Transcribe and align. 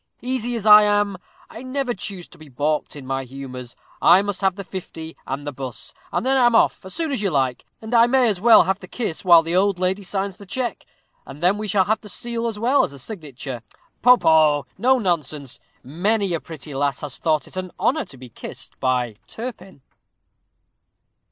Easy 0.23 0.55
as 0.55 0.65
I 0.65 0.81
am, 0.81 1.15
I 1.47 1.61
never 1.61 1.93
choose 1.93 2.27
to 2.29 2.39
be 2.39 2.49
balked 2.49 2.95
in 2.95 3.05
my 3.05 3.23
humors. 3.23 3.75
I 4.01 4.23
must 4.23 4.41
have 4.41 4.55
the 4.55 4.63
fifty 4.63 5.15
and 5.27 5.45
the 5.45 5.51
buss, 5.51 5.93
and 6.11 6.25
then 6.25 6.37
I'm 6.37 6.55
off, 6.55 6.83
as 6.83 6.95
soon 6.95 7.11
as 7.11 7.21
you 7.21 7.29
like; 7.29 7.65
and 7.83 7.93
I 7.93 8.07
may 8.07 8.27
as 8.27 8.41
well 8.41 8.63
have 8.63 8.79
the 8.79 8.87
kiss 8.87 9.23
while 9.23 9.43
the 9.43 9.55
old 9.55 9.77
lady 9.77 10.01
signs 10.01 10.37
the 10.37 10.47
check, 10.47 10.87
and 11.23 11.39
then 11.39 11.55
we 11.59 11.67
shall 11.67 11.85
have 11.85 12.01
the 12.01 12.09
seal 12.09 12.47
as 12.47 12.57
well 12.57 12.83
as 12.83 12.89
the 12.89 12.97
signature. 12.97 13.61
Poh 14.01 14.17
poh 14.17 14.65
no 14.75 14.97
nonsense! 14.97 15.59
Many 15.83 16.33
a 16.33 16.39
pretty 16.39 16.73
lass 16.73 17.01
has 17.01 17.19
thought 17.19 17.45
it 17.47 17.55
an 17.55 17.69
honor 17.79 18.05
to 18.05 18.17
be 18.17 18.27
kissed 18.29 18.79
by 18.79 19.17
Turpin." 19.27 19.83